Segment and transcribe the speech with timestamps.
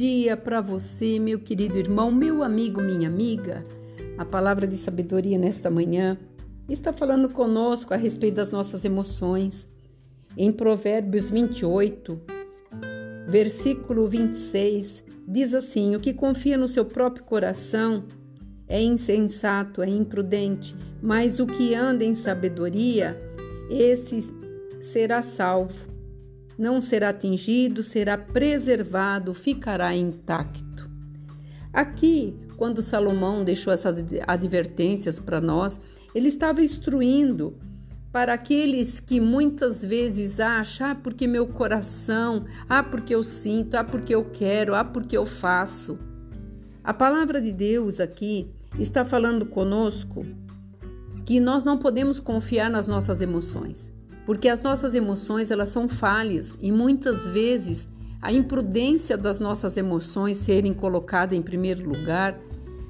[0.00, 3.66] dia para você, meu querido irmão, meu amigo, minha amiga.
[4.16, 6.16] A palavra de sabedoria nesta manhã
[6.66, 9.68] está falando conosco a respeito das nossas emoções.
[10.38, 12.18] Em Provérbios 28,
[13.28, 18.04] versículo 26, diz assim: O que confia no seu próprio coração
[18.66, 23.20] é insensato, é imprudente, mas o que anda em sabedoria,
[23.68, 24.34] esse
[24.80, 25.89] será salvo
[26.60, 30.90] não será atingido, será preservado, ficará intacto.
[31.72, 35.80] Aqui, quando Salomão deixou essas advertências para nós,
[36.14, 37.56] ele estava instruindo
[38.12, 43.84] para aqueles que muitas vezes acham, ah, porque meu coração, ah, porque eu sinto, ah,
[43.84, 45.98] porque eu quero, ah, porque eu faço.
[46.84, 50.26] A palavra de Deus aqui está falando conosco
[51.24, 53.98] que nós não podemos confiar nas nossas emoções
[54.30, 57.88] porque as nossas emoções elas são falhas e muitas vezes
[58.22, 62.38] a imprudência das nossas emoções serem colocadas em primeiro lugar,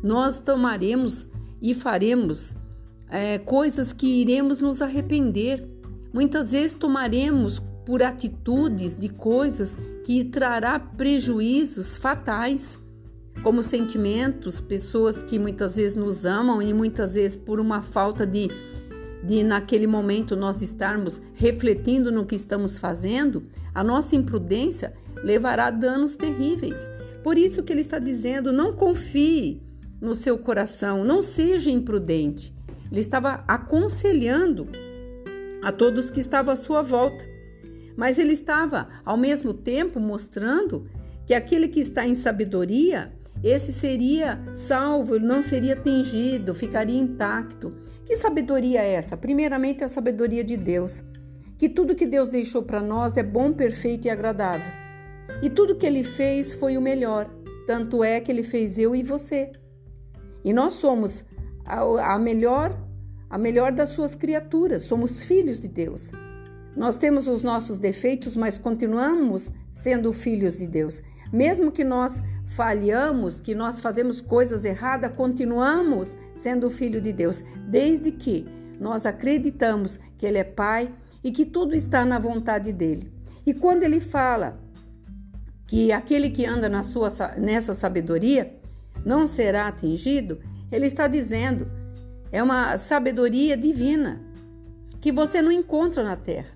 [0.00, 1.26] nós tomaremos
[1.60, 2.54] e faremos
[3.10, 5.68] é, coisas que iremos nos arrepender.
[6.12, 12.78] Muitas vezes tomaremos por atitudes de coisas que trará prejuízos fatais,
[13.42, 18.48] como sentimentos, pessoas que muitas vezes nos amam e muitas vezes por uma falta de
[19.24, 23.44] de naquele momento nós estarmos refletindo no que estamos fazendo,
[23.74, 26.90] a nossa imprudência levará danos terríveis.
[27.22, 29.62] Por isso que ele está dizendo: não confie
[30.00, 32.54] no seu coração, não seja imprudente.
[32.90, 34.68] Ele estava aconselhando
[35.62, 37.24] a todos que estavam à sua volta.
[37.96, 40.86] Mas ele estava, ao mesmo tempo, mostrando
[41.26, 47.72] que aquele que está em sabedoria, esse seria salvo, não seria atingido, ficaria intacto.
[48.04, 49.16] Que sabedoria é essa?
[49.16, 51.02] Primeiramente, a sabedoria de Deus,
[51.58, 54.70] que tudo que Deus deixou para nós é bom, perfeito e agradável.
[55.42, 57.30] E tudo que ele fez foi o melhor,
[57.66, 59.50] tanto é que ele fez eu e você.
[60.44, 61.24] E nós somos
[61.64, 62.78] a, a melhor,
[63.30, 66.10] a melhor das suas criaturas, somos filhos de Deus.
[66.76, 71.00] Nós temos os nossos defeitos, mas continuamos sendo filhos de Deus.
[71.34, 78.12] Mesmo que nós falhamos, que nós fazemos coisas erradas, continuamos sendo filho de Deus, desde
[78.12, 78.46] que
[78.78, 83.12] nós acreditamos que Ele é Pai e que tudo está na vontade dele.
[83.44, 84.60] E quando Ele fala
[85.66, 88.54] que aquele que anda na sua, nessa sabedoria
[89.04, 90.38] não será atingido,
[90.70, 91.68] Ele está dizendo
[92.30, 94.20] é uma sabedoria divina
[95.00, 96.54] que você não encontra na terra,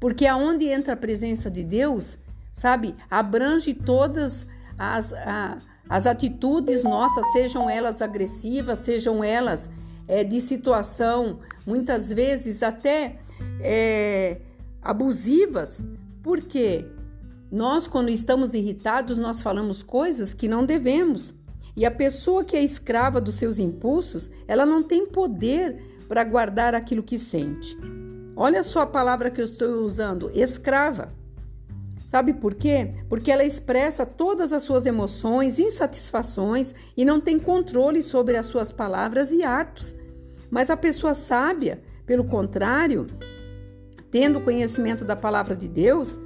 [0.00, 2.18] porque aonde entra a presença de Deus,
[2.58, 4.44] sabe, abrange todas
[4.76, 5.58] as, a,
[5.88, 9.70] as atitudes nossas, sejam elas agressivas, sejam elas
[10.08, 13.18] é, de situação, muitas vezes até
[13.60, 14.40] é,
[14.82, 15.80] abusivas,
[16.20, 16.84] porque
[17.50, 21.32] nós, quando estamos irritados, nós falamos coisas que não devemos.
[21.76, 25.76] E a pessoa que é escrava dos seus impulsos, ela não tem poder
[26.08, 27.78] para guardar aquilo que sente.
[28.34, 31.16] Olha só a palavra que eu estou usando: escrava.
[32.08, 32.94] Sabe por quê?
[33.06, 38.72] Porque ela expressa todas as suas emoções, insatisfações e não tem controle sobre as suas
[38.72, 39.94] palavras e atos.
[40.50, 43.06] Mas a pessoa sábia, pelo contrário,
[44.10, 46.18] tendo conhecimento da palavra de Deus,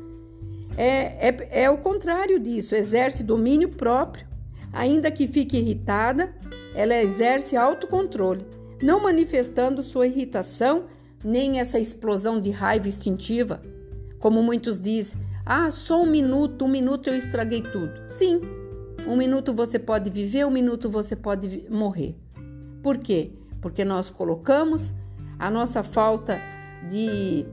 [0.76, 4.28] é, é, é o contrário disso, exerce domínio próprio.
[4.72, 6.32] Ainda que fique irritada,
[6.76, 8.47] ela exerce autocontrole,
[8.81, 10.84] não manifestando sua irritação
[11.25, 13.60] nem essa explosão de raiva instintiva.
[14.21, 17.92] Como muitos dizem, ah, só um minuto, um minuto eu estraguei tudo.
[18.06, 18.41] Sim,
[19.06, 22.16] um minuto você pode viver, um minuto você pode morrer.
[22.82, 23.32] Por quê?
[23.60, 24.92] Porque nós colocamos
[25.38, 26.41] a nossa falta
[26.88, 27.44] de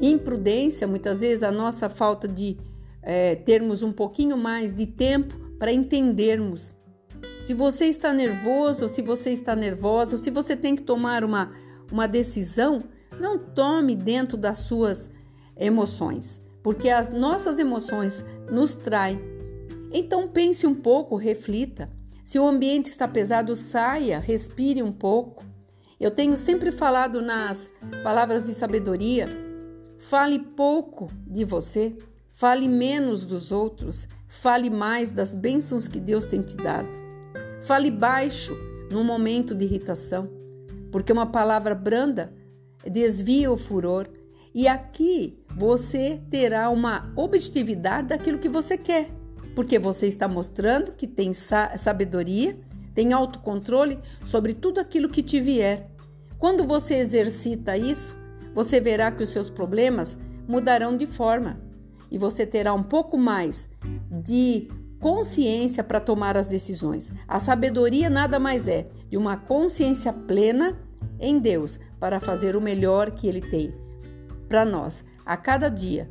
[0.00, 2.58] imprudência, muitas vezes a nossa falta de
[3.02, 6.72] é, termos um pouquinho mais de tempo para entendermos.
[7.40, 11.52] Se você está nervoso, se você está nervosa, ou se você tem que tomar uma,
[11.92, 12.80] uma decisão,
[13.20, 15.08] não tome dentro das suas
[15.56, 19.20] emoções porque as nossas emoções nos traem.
[19.92, 21.90] Então pense um pouco, reflita.
[22.24, 25.44] Se o ambiente está pesado, saia, respire um pouco.
[25.98, 27.68] Eu tenho sempre falado nas
[28.02, 29.28] palavras de sabedoria:
[29.98, 31.96] fale pouco de você,
[32.28, 36.88] fale menos dos outros, fale mais das bênçãos que Deus tem te dado.
[37.60, 38.56] Fale baixo
[38.90, 40.30] no momento de irritação,
[40.90, 42.32] porque uma palavra branda
[42.84, 44.08] desvia o furor
[44.54, 49.10] e aqui você terá uma objetividade daquilo que você quer,
[49.54, 52.58] porque você está mostrando que tem sabedoria,
[52.94, 55.88] tem autocontrole sobre tudo aquilo que te vier.
[56.38, 58.16] Quando você exercita isso,
[58.52, 60.18] você verá que os seus problemas
[60.48, 61.60] mudarão de forma
[62.10, 63.68] e você terá um pouco mais
[64.10, 64.68] de
[64.98, 67.12] consciência para tomar as decisões.
[67.28, 70.76] A sabedoria nada mais é de uma consciência plena
[71.20, 73.72] em Deus para fazer o melhor que Ele tem
[74.50, 76.10] para nós a cada dia.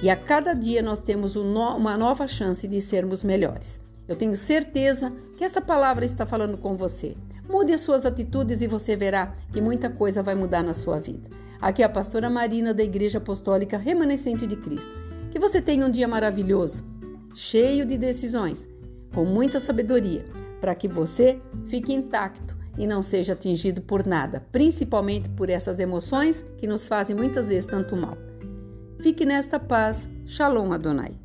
[0.00, 3.80] E a cada dia nós temos uma nova chance de sermos melhores.
[4.06, 7.16] Eu tenho certeza que essa palavra está falando com você.
[7.48, 11.28] Mude as suas atitudes e você verá que muita coisa vai mudar na sua vida.
[11.60, 14.94] Aqui é a pastora Marina da Igreja Apostólica Remanescente de Cristo.
[15.30, 16.84] Que você tenha um dia maravilhoso
[17.34, 18.68] cheio de decisões,
[19.14, 20.24] com muita sabedoria,
[20.60, 26.44] para que você fique intacto e não seja atingido por nada, principalmente por essas emoções
[26.58, 28.16] que nos fazem muitas vezes tanto mal.
[29.00, 30.08] Fique nesta paz.
[30.26, 31.21] Shalom Adonai.